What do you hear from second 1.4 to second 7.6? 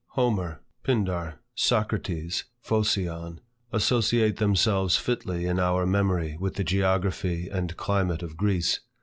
Socrates, Phocion, associate themselves fitly in our memory with the geography